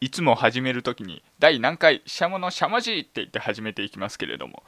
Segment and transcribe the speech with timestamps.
[0.00, 4.62] いつも始めるときに第何回シャモのしゃもじって言って始めていきますけれども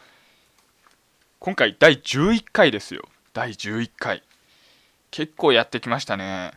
[1.39, 3.03] 今回第11回ですよ。
[3.33, 4.23] 第11回。
[5.11, 6.53] 結構やってきましたね。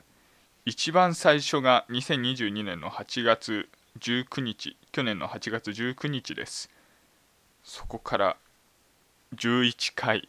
[0.66, 3.70] 一番最初が2022年の8月
[4.00, 6.70] 19日去年の8月19日です。
[7.64, 8.38] そこから
[9.38, 10.28] 11回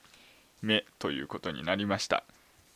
[0.63, 2.23] 目ということになりました。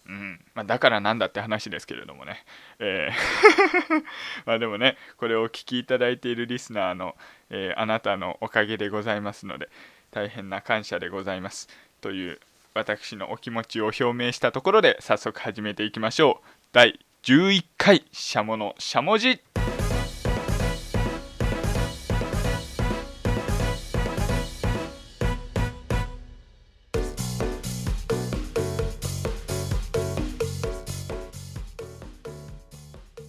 [0.09, 0.40] うん。
[0.54, 2.45] まあ、だからなんだって話ですけれどもね、
[2.79, 4.04] えー。
[4.46, 7.17] まあでもねこれをお聞きいただいているリスナーの、
[7.50, 9.68] えー、あなたのおかげでございますので
[10.11, 11.68] 大変な感謝でございます。
[12.00, 12.40] という
[12.75, 16.48] 私のお気持ちを表明したところで早速始めていきましょう。
[16.72, 19.40] 第11回しゃものしゃもじ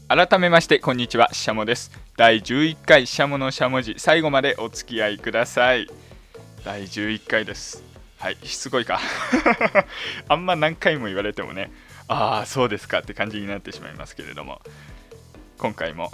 [0.10, 1.92] 改めましてこんにちはしゃもです。
[2.18, 5.88] 第11回しゃものしゃもじ最後までお付き合いください。
[6.66, 7.84] 第11回です。
[8.18, 9.00] はいすごいか。
[10.28, 11.72] あんま何回も言われてもね
[12.08, 14.64] ああそうですかって感じになってしまいますけれども
[15.60, 16.12] 今回も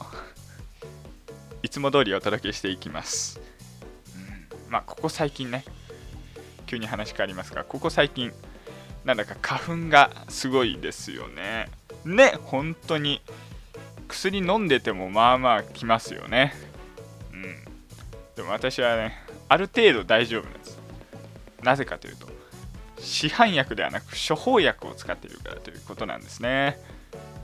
[1.64, 3.40] いつも通りお届けしていきます、
[4.14, 4.20] う
[4.68, 5.64] ん、まあここ最近ね
[6.66, 8.34] 急に話変わりますがここ最近
[9.06, 11.70] なんだか花粉がすごいですよね。
[12.04, 13.22] ね本当に。
[14.08, 16.54] 薬飲んでてもまあまあきますよね。
[17.32, 17.42] うん。
[18.36, 19.18] でも私はね
[19.50, 20.80] ある程度大丈夫なんです。
[21.64, 22.28] なぜかというと
[23.00, 26.78] 市販薬ではなく処方薬を使っているからということなんですね。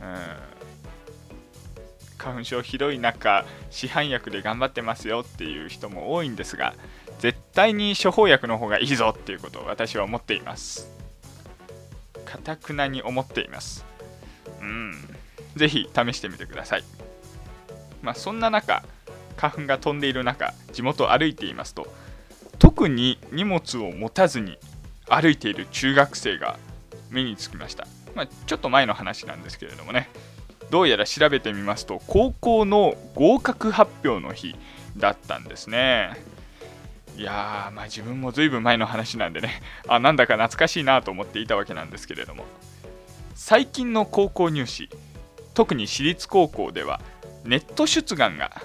[0.02, 0.62] うん。
[2.17, 6.76] 花粉症ひどい中市販薬で頑張ってますよっていう人も多いんですが
[7.17, 10.88] 絶対に処方薬の方がいいぞっていうことを私は思っています。
[12.26, 13.86] かたくなに思っています。
[14.62, 14.94] うん。
[15.55, 16.83] ぜひ試してみてください。
[18.02, 18.83] まあ、そんな中、
[19.38, 21.88] 花粉が飛んでいる中、地元を歩いていますと、
[22.59, 24.58] 特に荷物を持たずに
[25.08, 26.58] 歩いている中学生が
[27.09, 27.87] 目につきました。
[28.15, 30.09] まあ、ちょっと前の話なんですけれどもね、
[30.70, 34.55] どうやら調べてみますと、高校の合格発表の日
[34.97, 36.14] だったんですね。
[37.17, 42.45] いやー、まあ自分もずいぶん前の話なんでね、あ、なんだか懐かしいなと思っていたわけなんですけれども、
[43.36, 44.89] 最近の高校入試、
[45.54, 47.02] 特に私立高校では
[47.44, 48.62] ネット出願が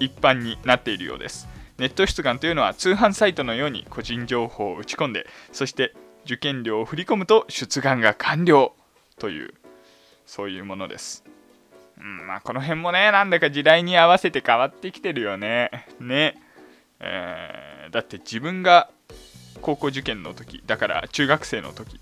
[0.00, 1.48] 一般になっているようです。
[1.78, 5.94] ネット出願というのは通販サイトのように個人情報を打ち込んでそして
[6.24, 8.74] 受験料を振り込むと出願が完了
[9.18, 9.54] という
[10.26, 11.24] そういうものです、
[11.98, 15.86] うんまあ、この辺もねなんだか時代に合わせて変わってきてるよね。
[16.00, 16.34] ね、
[16.98, 18.90] えー、だって自分が
[19.62, 22.00] 高校受験の時だから中学生の時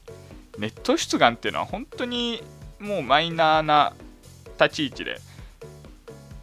[0.59, 2.43] ネット出願っていうのは本当に
[2.81, 3.95] もうマイナーな
[4.59, 5.21] 立ち位置で。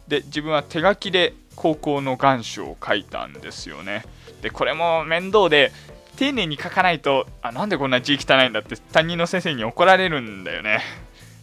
[0.08, 4.04] で自分は手書きで高校の願書を書いたんですよね。
[4.42, 5.72] でこれも面倒で
[6.16, 10.80] 丁寧に書かないとあなんでこんな字汚いんだって担任の先生に怒られるんだよね。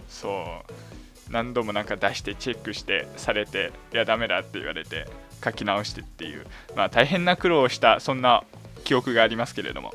[0.08, 0.30] そ
[0.70, 1.32] う。
[1.32, 5.08] 何度もなんか出してチェックしてされていやダメだって言われて
[5.44, 6.46] 書き直してっていう
[6.76, 8.44] まあ大変な苦労をしたそんな
[8.84, 9.94] 記憶がありますけれども。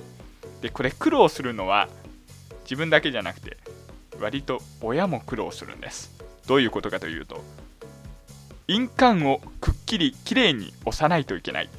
[0.63, 1.89] でこれ苦労するのは
[2.63, 3.59] 自分だけじゃなくて
[4.19, 6.16] 割と親も苦労するんです。
[6.47, 7.43] どういうことかというと
[8.69, 11.71] 印鑑をくっきりきれいに押さないといけない。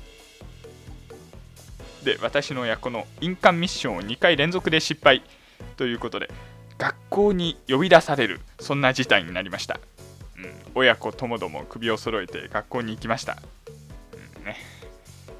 [2.03, 5.21] で私の親この印鑑ミッションを2回連続で失敗
[5.75, 6.29] ということで
[6.77, 9.79] 学校に呼び出されるそんな事態になりました、
[10.37, 13.37] うん、親子ともども首を揃えて学校に行きました、
[14.37, 14.55] うんね、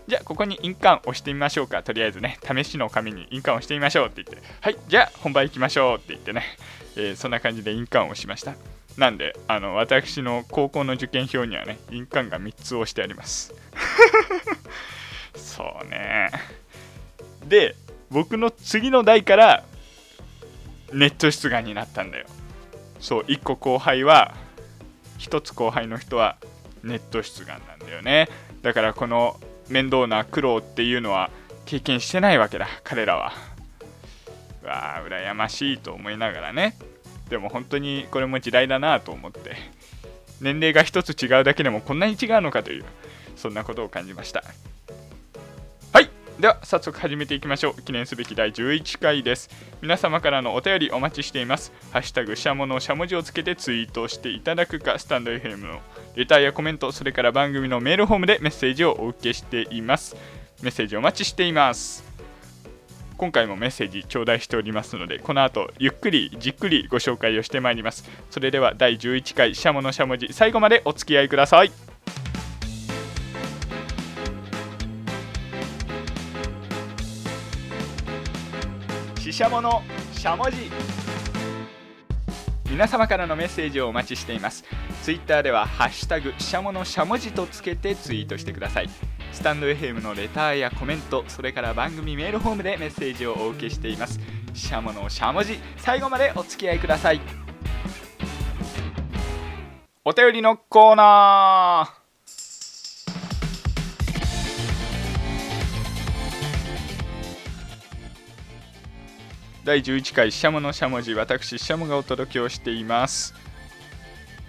[0.07, 1.83] じゃあここに印鑑押してみましょうか。
[1.83, 6.44] とりあえずね試しの紙に印鑑をしてみましょうって言ってはいじゃあ本番行きましょうって言ってね、
[6.97, 8.55] えー、そんな感じで印鑑を押しました。
[8.97, 13.53] なんで、あの、私の高校の受験票にはね、印鑑が3つ押してあります。
[15.35, 16.31] そうね。
[17.46, 17.75] で、
[18.09, 19.63] 僕の次の代から
[20.94, 22.25] ネット出願になったんだよ。
[23.00, 24.36] そう、1個後輩は、
[25.19, 26.38] 1つ後輩の人は
[26.84, 28.30] ネット出願なんだよね。
[28.63, 29.39] だからこの
[29.69, 31.30] 面倒な苦労っていうのは
[31.66, 33.33] 経験してないわけだ、彼らは。
[34.63, 36.75] うわあ、羨ましいと思いながらね。
[37.29, 39.56] でも本当にこれも時代だなと思って。
[40.41, 42.85] 年齢が一つ違うだけでもこんなに違うのかという
[43.35, 44.44] そんなことを感じました。
[45.94, 46.09] はい。
[46.39, 47.81] では早速始めていきましょう。
[47.81, 49.50] 記念すべき第11回です。
[49.81, 51.71] 皆様からのお便りお待ちしています。
[51.91, 55.81] ハッシュタグシャモのしゃもじをつけてツイートしていただくかスタンド FM の
[56.15, 60.15] レターやコメントそれから番組のメールフォームでメッセージをお受けしています。
[60.62, 62.06] メッセージお待ちしています。
[63.18, 68.08] 今回もメッセージ頂戴しておりますのでこの後ゆっくりじっくりご紹介をしてまいります。
[68.30, 71.72] それでは第11回シャモのしゃもじ最後までお付き合いください。
[79.19, 79.81] ししゃもの
[80.14, 80.72] しゃもじ
[82.69, 84.64] 皆様からのメッセージをお待ちしています。
[85.04, 88.90] ツイッターでは「ハッシュタグしゃものしゃもじ」とつけてツイートしてください。
[89.38, 94.19] スタンド FM のレターやコメントそれから番組メールフォームでメッセージをお受けしています。
[94.56, 97.22] しゃものしゃもじ最後までお付き合いください。
[100.04, 101.98] お便りのコーナー。
[109.66, 113.36] 第11回しゃものしゃもじ私しゃもがお届けをしています。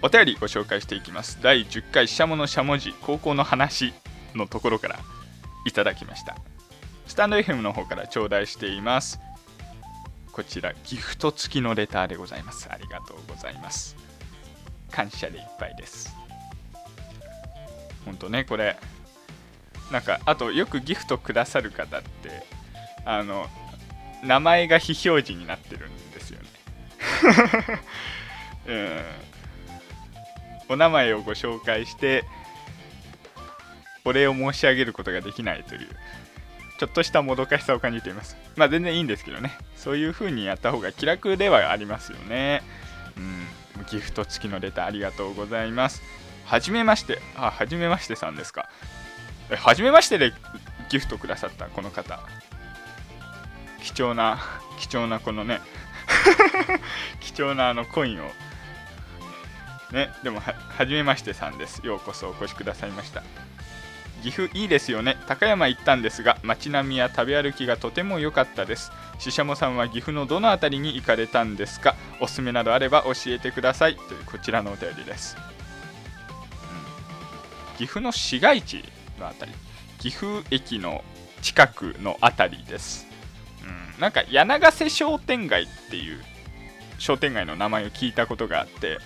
[0.01, 1.37] お便りご紹介していきます。
[1.43, 3.93] 第10回しゃものしゃもじ高校の話。
[4.35, 4.99] のところから
[5.65, 6.37] いただきました。
[7.07, 9.19] スタンド FM の方から頂戴しています。
[10.31, 12.69] こちらギフト付きのレターでございます。
[12.71, 13.95] ありがとうございます。
[14.91, 16.15] 感謝でいっぱいです。
[18.05, 18.77] ほんとねこれ
[19.91, 22.43] なんかあとよくギフトくださる方って
[23.05, 23.47] あの
[24.23, 26.47] 名前が非表示になってるんですよね。
[28.67, 29.01] うん。
[30.69, 32.23] お名前をご紹介して
[34.09, 35.87] お礼を申し上げることができないという
[36.79, 38.37] ちょっとしたもどかしさを感じています。
[38.55, 39.51] まあ全然いいんですけどね。
[39.75, 42.63] そういう風にやった方が気楽ではありますよね。
[43.17, 43.85] うん。
[43.91, 46.01] ギフト付きのレターありがとうございます。
[46.45, 47.19] はじめまして。
[47.35, 48.69] あはじめましてさんですか。
[49.51, 50.31] えはじめましてで
[50.87, 52.21] ギフトくださったこの方。
[53.83, 54.39] 貴重な
[54.79, 55.59] 貴重なこのね。
[57.19, 58.31] 貴重なあのコインを。
[59.91, 60.11] ね。
[60.23, 61.85] でもははじめましてさんです。
[61.85, 63.21] ようこそお越しくださいました。
[64.23, 65.17] 岐阜いいですよね。
[65.27, 68.91] 高山行ったんですが街並みや食べ歩きがとても良かったです。
[69.17, 71.95] ししゃもさんは岐阜のどの辺りに行かれたんですか？
[72.19, 73.95] おすすめなどあれば教えてください。
[73.95, 75.37] というこちらのお便りです、
[77.71, 78.83] うん、岐阜の市街地
[79.19, 79.57] の辺り。
[79.99, 81.03] 岐阜駅の
[81.41, 83.07] 近くの辺りです。
[83.63, 86.19] うん、なんか柳ヶ瀬商店街っていう
[86.97, 88.99] 商店街の名前を聞いたことがあって、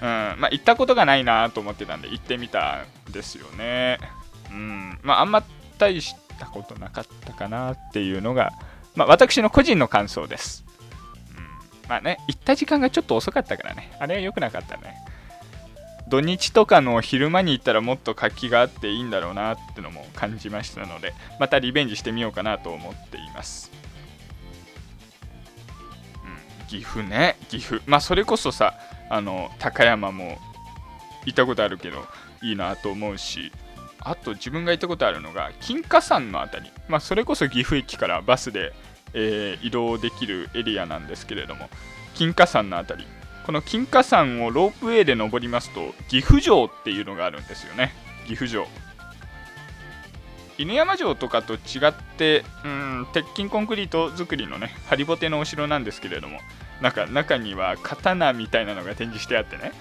[0.00, 0.08] うん。
[0.38, 3.98] まあ、行ったことがないなと思ってたんで行ってみたんですよね。
[4.54, 4.98] うん。
[5.02, 5.42] まあ、あんま
[5.78, 8.52] 大したことなかったかなっていうのが、
[8.94, 10.64] まあ、私の個人の感想です。
[11.36, 14.96] うん、まあね、行った時間がちょっと遅かったからね、あれは良くなかったね。
[16.06, 23.70] 土日とかの昼間に行ったらもっと活気があっていいんだろうなってのも感じましたのでまたリベンジしてみようかなと思っています、
[26.60, 27.36] うん、岐阜ね。
[27.48, 27.82] 岐阜。
[27.86, 28.74] まあそれこそさ
[29.08, 30.38] あの高山も
[31.24, 32.04] 行ったことあるけど
[32.42, 33.50] いいなと思うし。
[34.04, 36.70] あと自分が行ったことあるのが金華山の辺り。
[36.88, 38.72] まあそれこそ岐阜駅からバスで、
[39.14, 41.68] えー、移動できるエリアなんですけれども
[42.14, 43.08] 金華山の辺り。
[43.44, 47.92] この金華山をロープウェイで登りますと岐阜城っていうのがあるんですよね。
[48.26, 48.66] 岐阜城。
[50.56, 56.38] 犬山城とかと違ってうん鉄筋コンクリート造りのねハリボテのお城なんですけれども
[56.80, 59.72] なんか中には刀みたいなのが展示してあってね。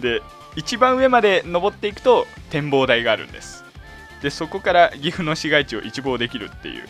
[0.00, 0.22] で
[0.56, 3.64] 一番上まで登っていくと展望台があるんです。
[4.22, 6.84] でそこから岐阜の市街地を一望できるっていう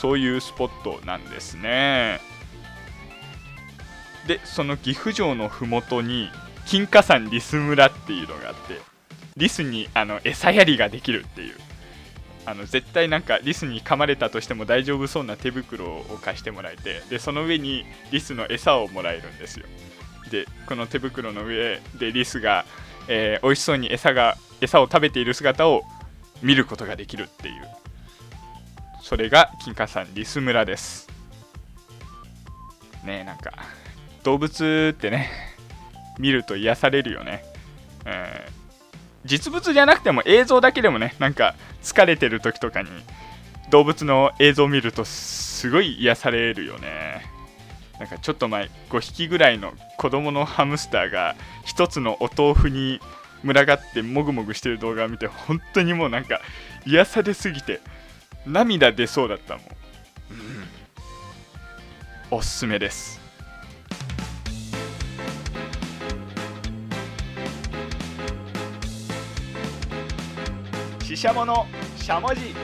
[0.00, 2.20] そういうスポットなんですね。
[4.26, 6.28] でその岐阜城の麓に
[6.66, 8.80] 金華山リス村っていうのがあって
[9.36, 11.54] リスにあの餌やりができるっていう。
[12.48, 19.66] あの絶対なんかリスに噛まれたとしても大丈夫そうな手袋を貸してもらえてでその上にリスの餌をもらえるんですよ。
[20.30, 22.64] でこの手袋の上でリスが、
[23.08, 25.82] えー、美味しそうに餌が餌を食べている姿を
[26.42, 27.62] 見ることができるっていう
[29.02, 31.08] それが金華山リス村です
[33.04, 33.52] ねえなんか
[34.26, 35.30] 動物ってね、
[36.18, 37.44] 見ると癒されるよね。
[38.04, 38.12] うん、
[39.24, 42.88] 実物じゃなくても映像だけでもね、なんか疲れてる時とかに
[43.70, 47.24] 動物の映像を見るとすごい癒されるよね。
[48.00, 53.00] なんかちょっと前、5匹ぐらいの子供のハムスターが1つのお豆腐に
[53.46, 56.40] 群がってもぐもぐしてる動画を見て本当にもうなんか
[56.84, 57.80] 癒されすぎて
[58.46, 59.64] 涙出そうだったもん。
[59.64, 60.36] うん、
[62.30, 63.26] おすすめです。
[71.06, 72.54] ししゃものしゃもじ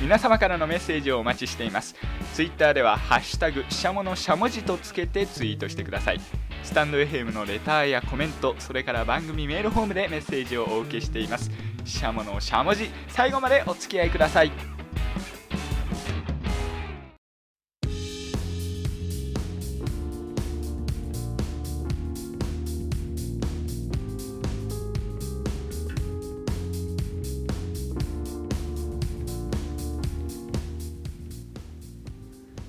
[0.00, 1.96] 皆様からのメッセージをお待ちしています
[2.34, 6.20] ツイッターでは「ハッシュタグしゃものしゃもじ」とつけてツイートしてください
[6.68, 11.50] スタンド FM のレターやコメントそれから番組メールフォームでメッセージをお受けしています。
[11.86, 14.52] しゃものしゃもじ最後までお付き合いください。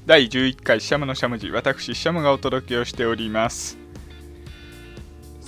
[0.06, 3.79] 第11回シャムのしゃもじ私シャムがお届けをしております。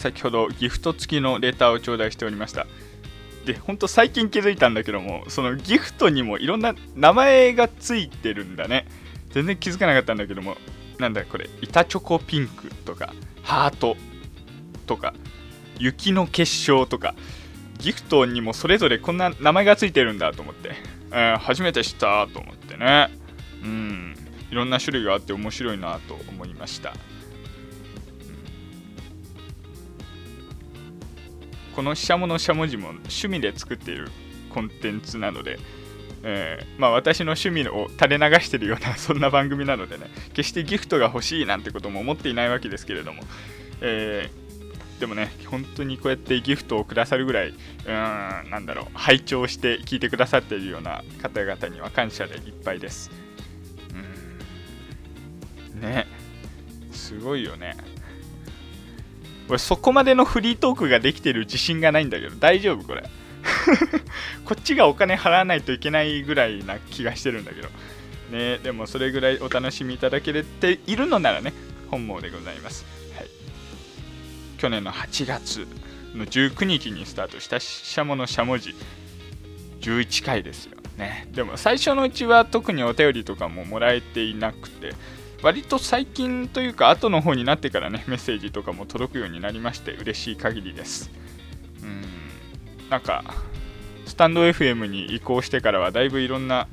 [0.01, 2.67] 先ほどギフト付きのレターを頂戴しておりました。
[3.45, 8.87] でほんと最近気づいたんだけどもそのギフトにもいろんな名前がついてるんだね。
[9.31, 10.57] 全然気づかなかったんだけども
[10.99, 13.95] なんだこれ板チョコピンクとかハート
[14.85, 15.13] とか
[15.79, 17.15] 雪の結晶とか
[17.79, 20.73] ギフトにもそれぞれこんな名前がついてるんだと思って、
[21.11, 23.09] えー、初めて知ったと思ってね。
[23.63, 24.15] うん。
[24.51, 26.93] いろんな種類があって面白いなと思いました、
[31.75, 34.09] このしゃものしゃもじも趣味で作っている
[34.49, 35.59] コンテンツなので、
[36.23, 43.23] えー、まあ、私の趣味を垂れ流してるような そんな番組なのでね決してギフトが欲しいなんてことも思っていないわけですけれども、
[43.81, 47.55] えー、でもね本当にこうやってギフトをくださるぐらいうん
[47.87, 53.09] なんだろう拝聴して聞いてくださっているような方々には感謝でいっぱいです。
[55.73, 55.81] うん。
[55.81, 56.07] ね。
[56.91, 57.75] すごいよね。
[59.51, 63.03] 俺そこまでのフリートークができてる自信がないんだけど大丈夫これ。
[64.45, 67.67] こっちがお金払わないといけないぐらいな気がしてるんだけど。
[68.31, 71.51] ねでもそれぐらいお楽しみいただけているのならね
[71.89, 72.85] 本望でございます、
[73.17, 73.27] はい、
[74.57, 75.67] 去年の8月
[76.15, 78.73] の19日にスタートしたしゃものしゃもじ
[79.81, 80.77] 11回ですよ。
[80.97, 81.27] ね。
[81.33, 84.93] でも最初のうちは特にお便りとかももらえていなくて。
[85.41, 91.09] 割と最近というか後の方になってからねメッセージとかも届くようになりまして嬉しい限りです。
[91.81, 92.03] うん。
[92.89, 93.23] なんか
[94.05, 96.67] スタンド FM に移行してからはだいぶいろんな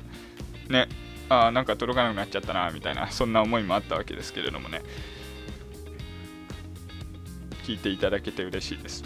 [0.69, 0.87] ね
[1.29, 4.81] ああなんか届かなくなっちゃったなみたいなそんな思いもあったわけですけれどもね。
[7.63, 9.03] 聞いていただけて嬉しいです。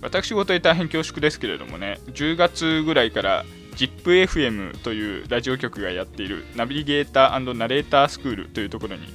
[0.00, 3.44] 私事で大変恐縮ですけれどもね10月ぐらいから
[3.78, 9.06] ZIPFM というラジオ局がやっているナビゲーターナレータースクールというところに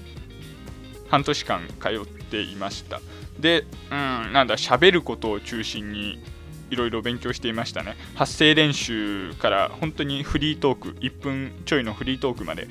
[1.09, 3.01] 半年間通っていました。
[3.37, 6.23] で、うん、なんだ喋ることを中心に
[6.69, 7.97] いろいろ勉強していましたね。
[8.15, 12.69] 発声練習から本当にフリートーク1分ちょいのフリートークまで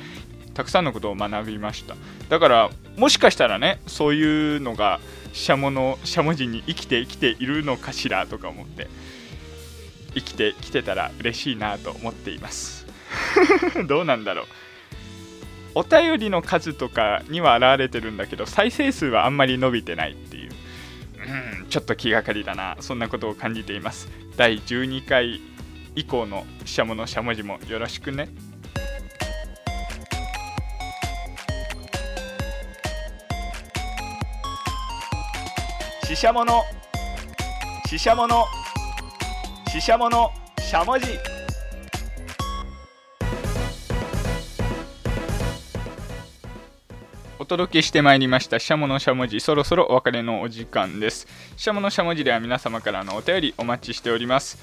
[0.55, 1.95] たくさんのことを学びました。
[2.31, 4.99] だからもしかしたらねそういうのが
[5.35, 8.89] しゃものしゃもじに生きて生きているのかしらとか思って。
[10.15, 12.87] 生きてきてたら嬉しいなと思っています。
[13.87, 14.47] どうなんだろう。
[15.75, 20.51] お便りの数とかには現れてるんだけど再生数はあんまり伸びてないっていう。
[21.63, 22.77] うんちょっと気がかりだな。
[22.81, 24.09] そんなことを感じています。
[24.37, 25.41] 第12回
[25.95, 28.29] 以降のしゃものしゃもじもよろしくね。
[36.05, 36.63] ししゃもの。
[37.87, 38.45] ししゃもの。
[39.73, 41.07] ししゃものしゃもじ。
[47.39, 49.41] お届けしてまいりましたしゃものしゃもじ。
[49.41, 51.27] そろそろお別れのお時間です。
[51.57, 54.59] しゃものしゃもじでは皆様からのお便りお待ちしております。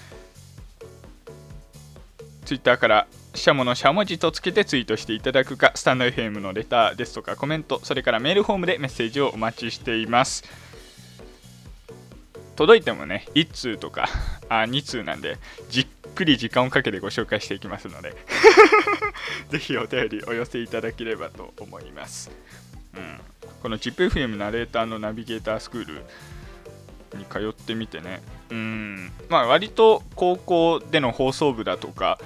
[2.45, 10.43] ツイッターからしゃものしゃもじとつけてツイートしていただくかスタンド FM のレターですとかコメントそれからメールフォームでメッセージをお待ちしています。
[12.59, 14.09] 届いてもね1通とか
[14.49, 15.37] あ2通なんで
[15.69, 18.13] じっくり時間をかけてご紹介していきますので
[19.47, 22.29] ぜひお便りお寄せいただければと思います、
[22.97, 23.21] うん、
[23.61, 26.03] この ZIPFM ナレーターのナビゲータースクール
[27.17, 28.21] に通ってみてね。
[28.49, 29.11] うん。
[29.29, 32.19] まあ割と高校での放送部だとか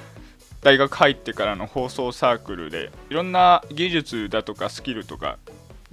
[0.61, 5.37] 大学入ってからの放送サークルでいろんな技術だとかスキルとか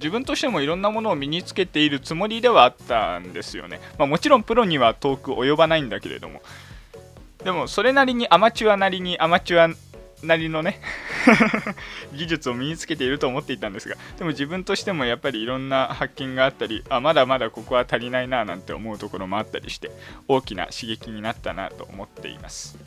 [0.01, 3.79] 自分としてもいろんなものを身につけているつもりではあったんですよね。
[3.99, 6.41] まあ、もちろんプロには遠く及ばないんだけれども。
[7.43, 9.75] でもそれなりにアマチュアなりにアマチュア
[10.25, 10.79] なりのね
[12.13, 19.91] 技術を身につけていると思っていたんですがでも自分としてもやっぱりいろんな発見があったりあまだまだここは足りないななんて思うところもあったりして
[20.27, 22.77] 大きな刺激になったなと思っています。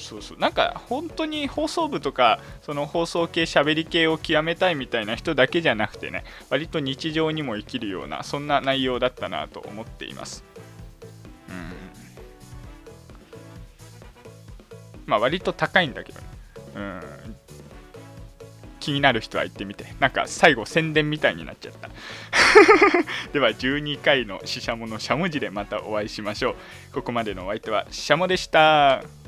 [0.00, 0.38] そうそう。
[0.38, 10.44] なんか本当に放送部とかその放送系しゃべり系を極めたいみたいな人だけじゃなくてね割と日常にも生きるようなそんな内容だったなと思っています。
[11.48, 11.72] うん。
[15.06, 16.26] まあ割と高いんだけどね。
[16.76, 17.00] うん。
[18.80, 19.94] 気になる人は行ってみて。
[20.00, 21.90] なんか最後宣伝みたいになっちゃった。
[23.32, 26.52] では12回のししゃものしゃもじでまたお会いしましょ
[26.90, 26.94] う。
[26.94, 29.19] ここまでのお相手はししゃもでした。